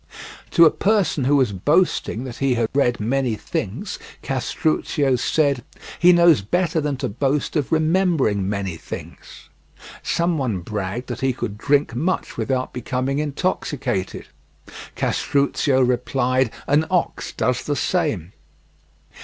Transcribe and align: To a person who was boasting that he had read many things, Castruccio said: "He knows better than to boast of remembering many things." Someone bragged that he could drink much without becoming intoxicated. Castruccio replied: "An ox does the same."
To 0.49 0.65
a 0.65 0.71
person 0.71 1.25
who 1.25 1.35
was 1.35 1.51
boasting 1.51 2.23
that 2.23 2.37
he 2.37 2.55
had 2.55 2.69
read 2.73 2.99
many 2.99 3.35
things, 3.35 3.99
Castruccio 4.23 5.15
said: 5.15 5.63
"He 5.99 6.11
knows 6.11 6.41
better 6.41 6.81
than 6.81 6.97
to 6.97 7.07
boast 7.07 7.55
of 7.55 7.71
remembering 7.71 8.49
many 8.49 8.77
things." 8.77 9.49
Someone 10.01 10.61
bragged 10.61 11.05
that 11.09 11.21
he 11.21 11.33
could 11.33 11.55
drink 11.55 11.93
much 11.95 12.35
without 12.35 12.73
becoming 12.73 13.19
intoxicated. 13.19 14.25
Castruccio 14.95 15.79
replied: 15.81 16.49
"An 16.65 16.87
ox 16.89 17.31
does 17.31 17.61
the 17.63 17.75
same." 17.75 18.33